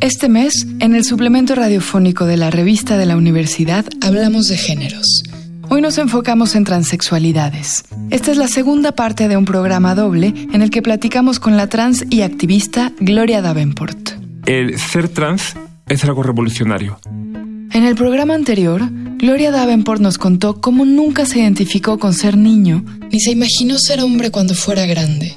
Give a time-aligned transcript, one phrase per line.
[0.00, 5.24] Este mes, en el suplemento radiofónico de la revista de la universidad, hablamos de géneros.
[5.68, 7.84] Hoy nos enfocamos en transexualidades.
[8.08, 11.66] Esta es la segunda parte de un programa doble en el que platicamos con la
[11.66, 14.12] trans y activista Gloria Davenport.
[14.46, 15.54] El ser trans
[15.86, 16.98] es algo revolucionario.
[17.04, 18.82] En el programa anterior,
[19.18, 24.00] Gloria Davenport nos contó cómo nunca se identificó con ser niño ni se imaginó ser
[24.00, 25.36] hombre cuando fuera grande.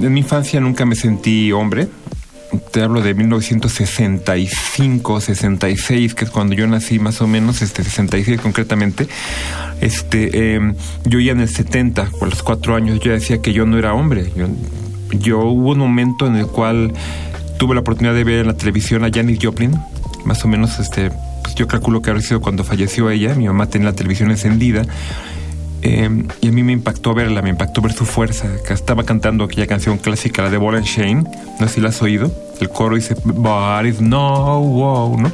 [0.00, 1.88] En mi infancia nunca me sentí hombre.
[2.74, 8.40] Te hablo de 1965, 66, que es cuando yo nací más o menos, este 66
[8.40, 9.06] concretamente.
[9.80, 10.74] Este, em,
[11.04, 13.94] yo ya en el 70, por los cuatro años, yo decía que yo no era
[13.94, 14.32] hombre.
[14.34, 14.48] Yo,
[15.12, 16.92] yo hubo un momento en el cual
[17.58, 19.78] tuve la oportunidad de ver en la televisión a Janis Joplin,
[20.24, 21.12] más o menos, este,
[21.44, 24.84] pues yo calculo que habría sido cuando falleció ella, mi mamá tenía la televisión encendida,
[25.82, 29.68] eh, y a mí me impactó verla, me impactó ver su fuerza, estaba cantando aquella
[29.68, 31.24] canción clásica, la de and Shane,
[31.60, 35.32] no sé si la has oído, el coro dice, But is no, wow, ¿no?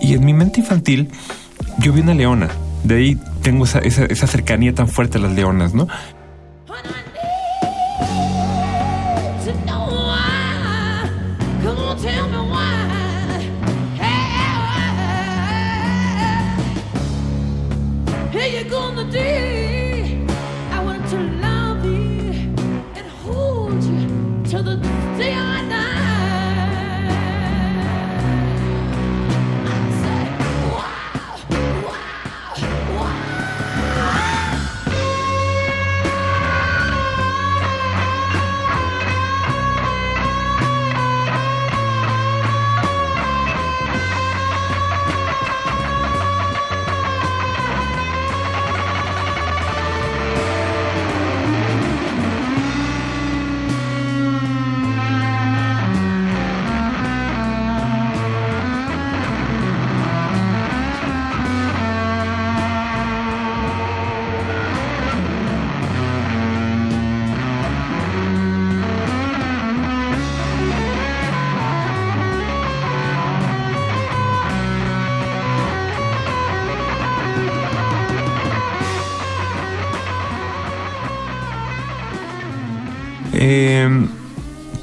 [0.00, 1.10] Y en mi mente infantil,
[1.78, 2.48] yo vi una leona,
[2.84, 5.88] de ahí tengo esa, esa cercanía tan fuerte a las leonas, ¿no?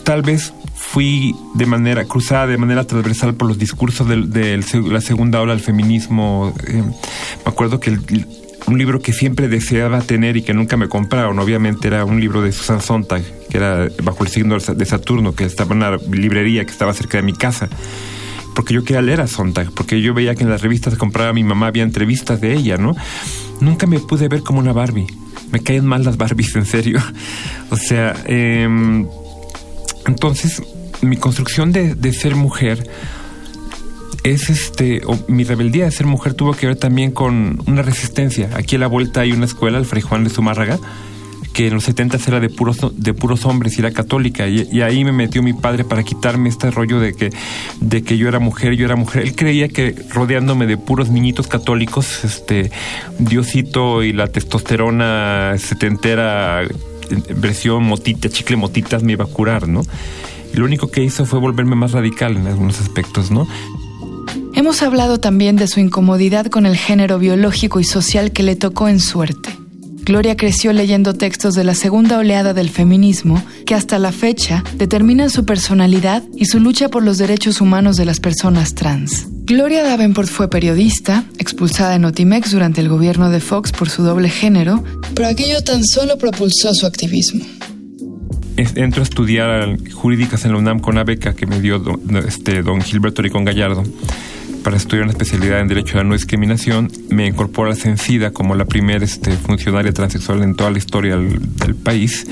[0.03, 5.41] Tal vez fui de manera cruzada, de manera transversal por los discursos de, la segunda
[5.41, 6.53] ola del feminismo.
[6.65, 7.97] Eh, me acuerdo que
[8.67, 12.41] un libro que siempre deseaba tener y que nunca me compraron, obviamente, era un libro
[12.41, 16.65] de Susan Sontag, que era bajo el signo de Saturno, que estaba en una librería
[16.65, 17.69] que estaba cerca de mi casa.
[18.55, 21.33] Porque yo quería leer a Sontag, porque yo veía que en las revistas que compraba
[21.33, 22.95] mi mamá había entrevistas de ella, ¿no?
[23.61, 25.07] Nunca me pude ver como una Barbie
[25.51, 26.99] me caen mal las Barbies, en serio.
[27.69, 29.05] O sea, em,
[30.05, 30.61] entonces
[31.01, 32.89] mi construcción de, ser mujer
[34.23, 38.49] es este, o mi rebeldía de ser mujer tuvo que ver también con una resistencia.
[38.55, 40.79] Aquí a la vuelta hay una escuela, el Fray Juan de Zumárraga,
[41.57, 44.47] que en los 70 era de puros, de puros hombres y era católica.
[44.47, 47.31] Y, ahí me metió mi padre para quitarme este rollo de que,
[47.81, 49.23] de que yo era mujer, yo era mujer.
[49.23, 52.69] Él creía que rodeándome de puros niñitos católicos, este,
[53.17, 56.61] Diosito y la testosterona setentera,
[57.37, 59.81] versión motita, chicle motitas, me iba a curar, ¿no?
[60.53, 63.47] Y lo único que hizo fue volverme más radical en algunos aspectos, ¿no?
[64.53, 68.89] Hemos hablado también de su incomodidad con el género biológico y social que le tocó
[68.89, 69.56] en suerte.
[70.07, 75.29] Gloria creció leyendo textos de la segunda oleada del feminismo que hasta la fecha determinan
[75.29, 79.27] su personalidad y su lucha por los derechos humanos de las personas trans.
[79.43, 84.29] Gloria Davenport fue periodista, expulsada en Otimex durante el gobierno de Fox por su doble
[84.29, 84.81] género,
[85.13, 87.43] pero aquello tan solo propulsó su activismo.
[88.55, 91.83] Entro a estudiar jurídicas en la UNAM con una beca que me dio
[92.25, 93.83] este, don Gilberto Ricón Gallardo
[94.67, 98.53] para estudiar una especialidad en Derecho a la No Discriminación, me incorpora a Cencida como
[98.53, 102.27] la primera este, funcionaria transexual en toda la historia del, país.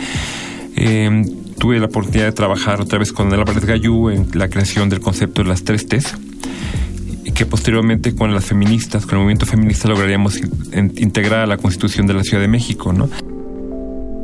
[0.75, 1.23] Eh,
[1.57, 5.43] tuve la oportunidad de trabajar otra vez con Álvarez Gallú en la creación del concepto
[5.43, 6.13] de las tres T's
[7.33, 10.37] que posteriormente con las feministas, con el movimiento feminista lograríamos
[10.73, 13.07] integrar a la Constitución de la Ciudad de México, ¿no?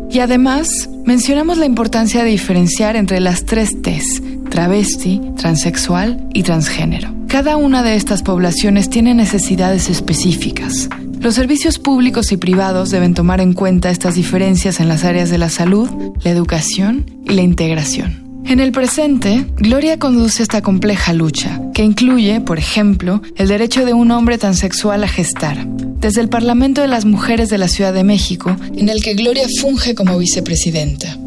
[0.10, 7.21] Y además, mencionamos la importancia de diferenciar entre las tres T's, travesti, transexual y transgénero.
[7.32, 10.90] Cada una de estas poblaciones tiene necesidades específicas.
[11.22, 15.38] Los servicios públicos y privados deben tomar en cuenta estas diferencias en las áreas de
[15.38, 15.90] la salud,
[16.24, 18.42] la educación y la integración.
[18.46, 23.94] En el presente, Gloria conduce esta compleja lucha, que incluye, por ejemplo, el derecho de
[23.94, 28.04] un hombre transexual a gestar, desde el Parlamento de las Mujeres de la Ciudad de
[28.04, 31.18] México, en el que Gloria funge como vicepresidenta.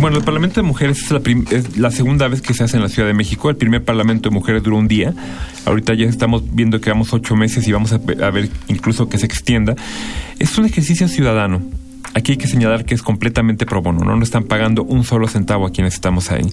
[0.00, 2.84] Bueno, el Parlamento de Mujeres es la, es la, segunda vez que se hace en
[2.84, 3.50] la Ciudad de México.
[3.50, 5.12] El primer Parlamento de Mujeres duró un día.
[5.64, 9.18] Ahorita ya estamos viendo que vamos ocho meses y vamos a, a ver incluso que
[9.18, 9.74] se extienda.
[10.38, 11.62] Es un ejercicio ciudadano
[12.18, 15.28] aquí hay que señalar que es completamente pro bono, no nos están pagando un solo
[15.28, 16.52] centavo a quienes estamos ahí.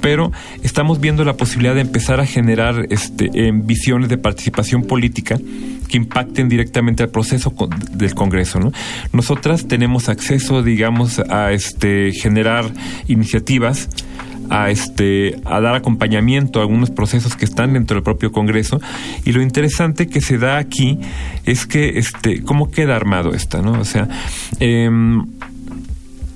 [0.00, 0.32] Pero
[0.62, 5.38] estamos viendo la posibilidad de empezar a generar este, visiones de participación política
[5.88, 7.54] que impacten directamente al proceso
[7.92, 8.60] del Congreso.
[8.60, 8.72] ¿no?
[9.12, 12.66] Nosotras tenemos acceso, digamos, a este, generar
[13.06, 13.88] iniciativas
[14.50, 18.80] a este a dar acompañamiento a algunos procesos que están dentro del propio Congreso.
[19.24, 20.98] Y lo interesante que se da aquí
[21.44, 24.08] es que este cómo queda armado esta no o sea
[24.60, 25.24] em,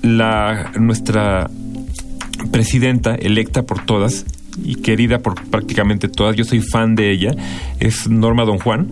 [0.01, 1.49] la nuestra
[2.51, 4.25] presidenta electa por todas
[4.63, 7.31] y querida por prácticamente todas yo soy fan de ella
[7.79, 8.87] es Norma Don Juan.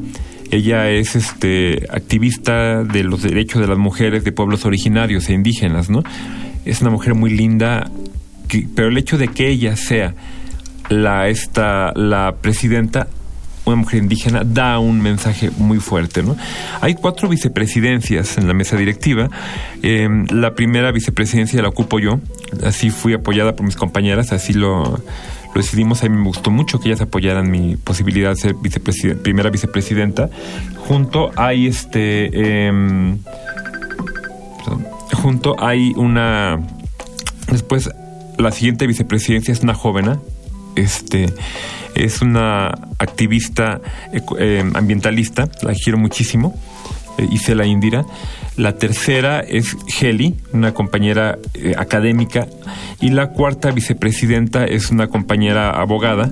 [0.51, 5.91] Ella es este activista de los derechos de las mujeres de pueblos originarios e indígenas
[5.91, 6.01] no
[6.65, 7.89] es una mujer muy linda
[8.75, 10.13] pero el hecho de que ella sea
[10.89, 13.07] la, esta, la presidenta
[13.69, 16.23] una mujer indígena da un mensaje muy fuerte.
[16.23, 16.35] ¿no?
[16.81, 19.29] Hay cuatro vicepresidencias en la mesa directiva.
[19.81, 22.19] Em, la primera vicepresidencia la ocupo yo,
[22.63, 26.03] así fui apoyada por mis compañeras, así lo, lo decidimos.
[26.03, 28.55] A mí me gustó mucho que ellas apoyaran mi posibilidad de ser
[29.21, 30.29] primera vicepresidenta.
[30.87, 32.65] Junto hay este.
[32.67, 33.19] Em,
[35.13, 36.59] junto hay una.
[37.51, 37.89] Después
[38.39, 40.19] la siguiente vicepresidencia es una joven,
[40.75, 41.27] este,
[41.95, 43.81] es una activista
[44.37, 46.55] eh, ambientalista, la quiero muchísimo,
[47.17, 48.05] eh, Isela Indira.
[48.55, 52.47] La tercera es Heli, una compañera eh, académica.
[52.99, 56.31] Y la cuarta vicepresidenta es una compañera abogada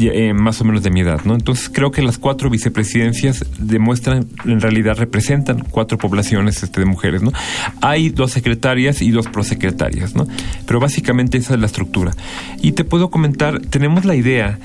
[0.00, 1.34] eh, más o menos de mi edad, ¿no?
[1.34, 7.22] Entonces creo que las cuatro vicepresidencias demuestran, en realidad representan cuatro poblaciones este, de mujeres,
[7.22, 7.32] ¿no?
[7.80, 10.26] Hay dos secretarias y dos prosecretarias, ¿no?
[10.66, 12.12] Pero básicamente esa es la estructura.
[12.60, 14.58] Y te puedo comentar, tenemos la idea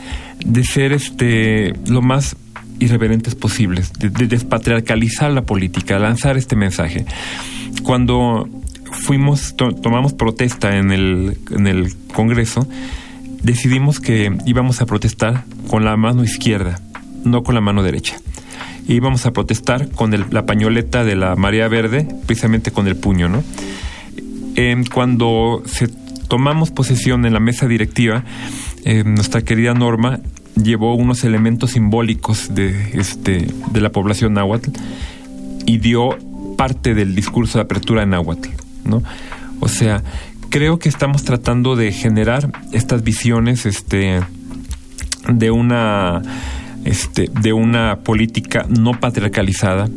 [0.45, 2.35] de ser este lo más
[2.79, 7.05] irreverentes posibles, de, despatriarcalizar la política, lanzar este mensaje.
[7.83, 8.47] Cuando
[8.91, 12.67] fuimos, tomamos protesta en el, en el Congreso,
[13.41, 16.79] decidimos que íbamos a protestar con la mano izquierda,
[17.23, 18.17] no con la mano derecha.
[18.87, 23.43] íbamos a protestar con la pañoleta de la marea verde, precisamente con el puño, ¿no?
[24.93, 25.87] cuando se
[26.27, 28.23] tomamos posesión en la mesa directiva,
[28.85, 30.19] eh, nuestra querida Norma
[30.61, 34.71] llevó unos elementos simbólicos de, este, de la población náhuatl
[35.65, 36.17] y dio
[36.57, 38.49] parte del discurso de apertura en náhuatl.
[39.59, 40.03] O sea,
[40.49, 44.21] creo que estamos tratando de generar estas visiones este,
[45.29, 46.21] de una
[46.85, 49.89] este, de una política no patriarcalizada,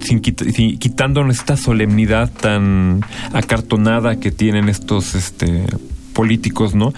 [0.00, 3.00] sin, quitándonos esta solemnidad tan
[3.32, 5.64] acartonada que tienen estos este,
[6.12, 6.92] políticos, ¿no?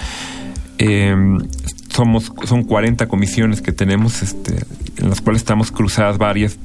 [0.78, 1.38] Em,
[1.88, 4.64] somos, son 40 comisiones que tenemos, este,
[4.98, 6.58] en las cuales estamos cruzadas varias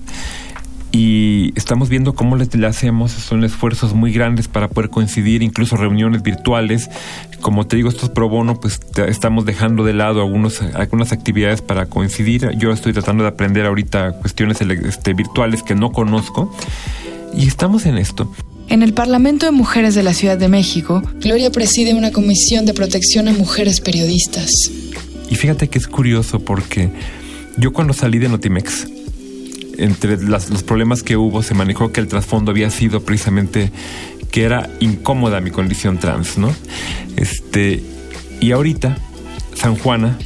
[0.92, 6.22] y estamos viendo cómo le, hacemos, son esfuerzos muy grandes para poder coincidir, incluso reuniones
[6.22, 6.90] virtuales.
[7.40, 11.86] Como te digo, estos pro bono, pues estamos dejando de lado algunos, algunas actividades para
[11.86, 12.52] coincidir.
[12.58, 16.54] Yo estoy tratando de aprender ahorita cuestiones este, virtuales que no conozco
[17.34, 18.30] y estamos en esto.
[18.68, 22.74] En el Parlamento de Mujeres de la Ciudad de México, Gloria preside una comisión de
[22.74, 24.50] protección a mujeres periodistas.
[25.30, 26.90] Y fíjate que es curioso porque
[27.58, 28.88] yo cuando salí de Notimex,
[29.78, 33.72] entre los problemas que hubo se manejó que el trasfondo había sido precisamente
[34.32, 36.36] que era incómoda mi condición trans.
[37.18, 37.84] Este,
[38.40, 38.98] y ahorita
[39.54, 40.18] San Juana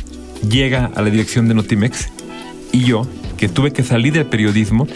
[0.48, 2.10] llega a la dirección de Notimex
[2.72, 4.88] y yo, que tuve que salir del periodismo,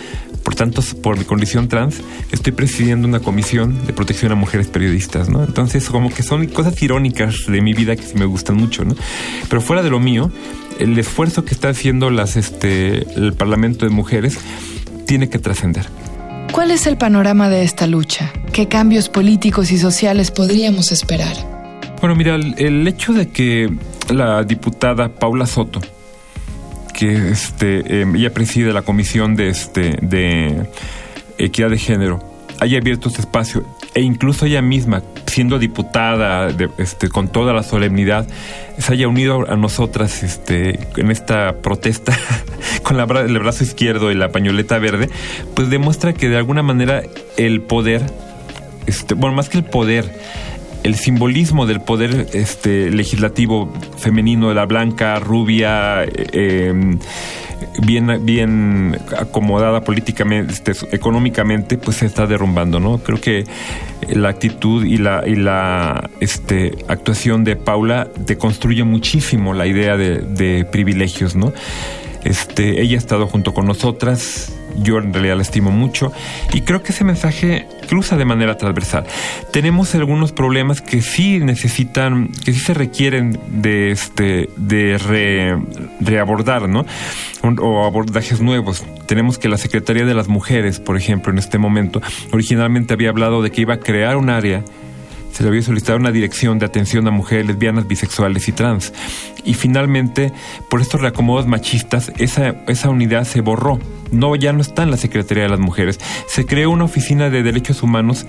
[0.43, 2.01] por tanto, por mi condición trans,
[2.31, 5.43] estoy presidiendo una comisión de protección a mujeres periodistas, ¿no?
[5.43, 8.83] Entonces, como que son cosas irónicas de mi vida que sí me gustan mucho.
[9.49, 10.31] Pero fuera de lo mío,
[10.79, 14.39] el esfuerzo que está haciendo las, este, el Parlamento de Mujeres
[15.05, 15.85] tiene que trascender.
[16.51, 18.31] ¿Cuál es el panorama de esta lucha?
[18.53, 21.35] ¿Qué cambios políticos y sociales podríamos esperar?
[21.99, 23.69] Bueno, mira, el, hecho de que
[24.09, 25.81] la diputada Paula Soto,
[26.93, 30.69] que este, em, ella preside la comisión de, este, de
[31.37, 32.23] equidad de género,
[32.59, 38.27] haya abierto este espacio e incluso ella misma, siendo diputada este, con toda la solemnidad,
[38.77, 42.17] se haya unido a nosotras este, en esta protesta
[42.83, 45.09] con el brazo izquierdo y la pañoleta verde,
[45.55, 47.03] pues demuestra que de alguna manera
[47.37, 48.03] el poder,
[48.85, 50.19] este, bueno, más que el poder,
[50.83, 56.99] el simbolismo del poder este, legislativo femenino, de la blanca, rubia, eh, em,
[57.81, 62.97] bien, bien acomodada políticamente, este, económicamente, pues se está derrumbando, ¿no?
[62.99, 63.45] Creo que
[64.09, 70.19] la actitud y la, y la este, actuación de Paula deconstruye muchísimo la idea de,
[70.19, 71.53] de privilegios, ¿no?
[72.23, 76.11] Este, ella ha estado junto con nosotras, yo en realidad la estimo mucho
[76.53, 79.05] y creo que ese mensaje cruza de manera transversal.
[79.51, 84.97] Tenemos algunos problemas que sí necesitan, que sí se requieren de este, de
[85.99, 86.85] reabordar, ¿no?
[87.43, 88.83] O abordajes nuevos.
[89.05, 93.41] Tenemos que la Secretaría de las Mujeres, por ejemplo, en este momento, originalmente había hablado
[93.41, 94.63] de que iba a crear un área
[95.31, 98.93] se le había solicitado una dirección de atención a mujeres lesbianas, bisexuales y trans.
[99.45, 100.33] Y finalmente,
[100.69, 103.79] por estos reacomodos machistas, esa, esa unidad se borró.
[104.11, 105.99] No, ya no está en la Secretaría de las Mujeres.
[106.27, 108.25] Se creó una oficina de derechos humanos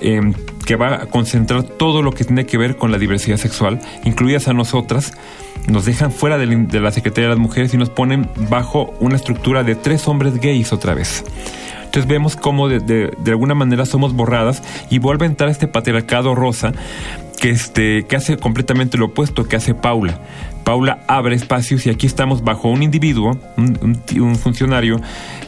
[0.00, 0.34] em,
[0.66, 4.48] que va a concentrar todo lo que tiene que ver con la diversidad sexual, incluidas
[4.48, 5.12] a nosotras.
[5.68, 9.62] Nos dejan fuera de la Secretaría de las Mujeres y nos ponen bajo una estructura
[9.62, 11.24] de tres hombres gays otra vez.
[11.90, 16.72] Entonces vemos cómo de, alguna manera somos borradas y vuelve a entrar este patriarcado rosa
[17.40, 20.20] que, este, que hace completamente lo opuesto que hace Paula.
[20.64, 25.00] Paula abre espacios y aquí estamos bajo un individuo, un, funcionario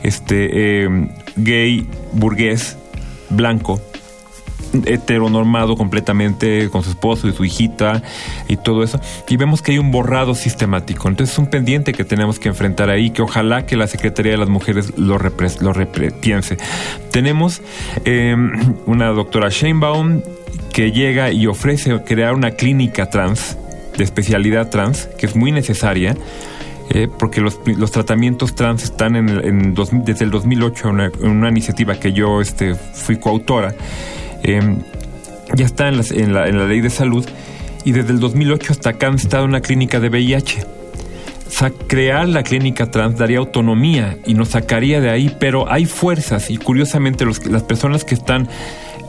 [0.03, 2.77] este, eh, gay, burgués,
[3.31, 3.81] blanco,
[4.87, 8.03] heteronormado completamente con su esposo y su hijita
[8.49, 9.01] y todo eso.
[9.29, 11.09] Y vemos que hay un borrado sistemático.
[11.09, 14.39] Entonces es un pendiente que tenemos que enfrentar ahí, que ojalá que la Secretaría de
[14.39, 15.75] las Mujeres lo, lo
[16.21, 16.57] piense.
[17.11, 17.63] Tenemos
[18.05, 20.23] em, una doctora Sheinbaum
[20.73, 23.59] que llega y ofrece crear una clínica trans,
[23.97, 26.17] de especialidad trans, que es muy necesaria.
[26.91, 27.59] Eh, porque los,
[27.91, 33.17] tratamientos trans están en, desde el 2008 en una, una, iniciativa que yo este, fui
[33.17, 33.75] coautora
[34.43, 34.79] Em,
[35.55, 37.25] ya está en, en, la, en, la, ley de salud
[37.85, 40.65] y desde el 2008 hasta acá han estado en una clínica de VIH.
[41.87, 46.57] crear la clínica trans daría autonomía y nos sacaría de ahí, pero hay fuerzas y
[46.57, 48.49] curiosamente los, las personas que están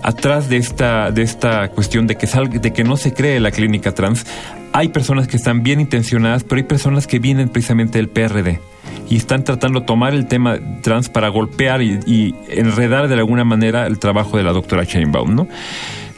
[0.04, 3.94] atrás de esta, de esta cuestión de que, de que no se cree la clínica
[3.94, 4.26] trans,
[4.74, 8.60] hay personas que están bien intencionadas, pero hay personas que vienen precisamente del PRD
[9.10, 13.86] y están tratando de tomar el tema trans para golpear y, enredar de alguna manera
[13.86, 15.48] el trabajo de la doctora Sheinbaum, ¿no?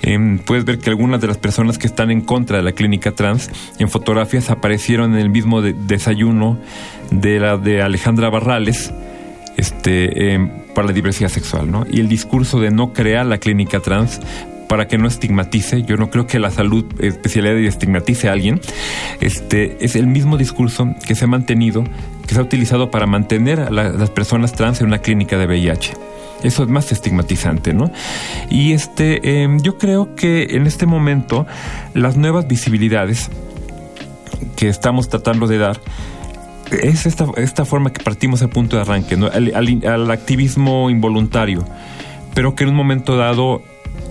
[0.02, 3.12] Em, puedes ver que algunas de las personas que están en contra de la clínica
[3.12, 6.58] trans en fotografías aparecieron en el mismo desayuno
[7.12, 8.94] de la de Alejandra Barrales
[9.58, 11.86] este, em, para la diversidad sexual, ¿no?
[11.90, 14.22] Y el discurso de no crear la clínica trans
[14.68, 18.60] para que no estigmatice, yo no creo que la salud especialidad estigmatice a alguien,
[19.22, 21.84] este, es el mismo discurso que se ha mantenido,
[22.28, 25.94] que se ha utilizado para mantener a las personas trans en una clínica de VIH.
[26.44, 27.92] Eso es más estigmatizante, ¿no?
[28.50, 31.48] Y este, em, yo creo que en este momento
[31.94, 33.30] las nuevas visibilidades
[34.56, 35.80] que estamos tratando de dar
[36.72, 41.64] es esta, esta forma que partimos al punto de arranque, al activismo involuntario,
[42.34, 43.64] pero que en un momento dado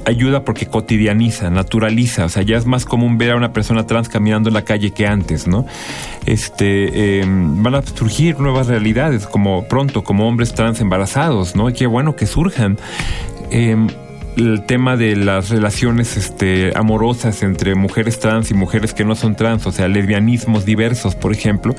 [0.06, 4.08] ayuda porque cotidianiza, naturaliza, o sea, ya es más común ver a una persona trans
[4.08, 5.66] caminando en la calle que antes, ¿no?
[6.26, 11.72] Este, em, van a surgir nuevas realidades, como pronto, como hombres trans embarazados, ¿no?
[11.72, 12.78] Qué bueno que surjan.
[13.50, 13.88] Em,
[14.36, 19.36] el tema de las relaciones este, amorosas entre mujeres trans y mujeres que no son
[19.36, 21.74] trans, o sea, lesbianismos diversos, por ejemplo,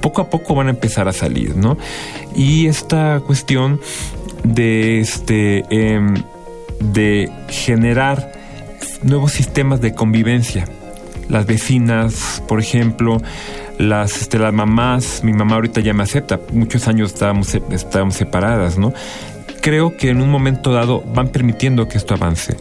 [0.00, 1.78] poco a poco van a empezar a salir, ¿no?
[2.34, 3.80] Y esta cuestión
[4.42, 6.14] de este em,
[6.92, 8.32] de generar
[9.02, 10.66] nuevos sistemas de convivencia.
[11.28, 13.20] Las vecinas, por ejemplo,
[13.78, 18.78] las, este, las mamás, mi mamá ahorita ya me acepta, muchos años estábamos, estábamos separadas,
[18.78, 18.92] ¿no?
[19.60, 22.56] Creo que en un momento dado van permitiendo que esto avance.